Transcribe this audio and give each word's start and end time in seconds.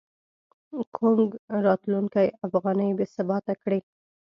ګونګ 0.95 1.31
راتلونکی 1.65 2.27
افغانۍ 2.47 2.89
بې 2.97 3.05
ثباته 3.15 3.53
کړې. 3.63 3.79